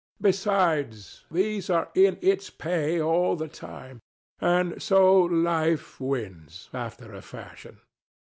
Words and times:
Besides, 0.19 1.25
these 1.29 1.69
are 1.69 1.91
in 1.93 2.17
its 2.23 2.49
pay 2.49 2.99
all 2.99 3.35
the 3.35 3.47
time. 3.47 4.01
And 4.39 4.81
so 4.81 5.19
Life 5.21 5.99
wins, 6.01 6.69
after 6.73 7.13
a 7.13 7.21
fashion. 7.21 7.79